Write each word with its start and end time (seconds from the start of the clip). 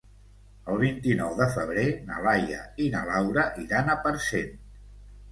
El 0.71 0.77
vint-i-nou 0.83 1.33
de 1.41 1.45
febrer 1.57 1.83
na 2.07 2.21
Laia 2.27 2.61
i 2.85 2.87
na 2.93 3.01
Laura 3.09 3.43
iran 3.65 3.93
a 3.93 3.97
Parcent. 4.07 4.57